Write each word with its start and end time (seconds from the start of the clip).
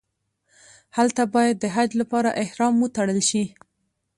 هلته 0.97 1.21
باید 1.35 1.55
د 1.59 1.65
حج 1.75 1.89
لپاره 2.01 2.37
احرام 2.43 2.73
وتړل 2.79 3.19
شي. 3.29 3.43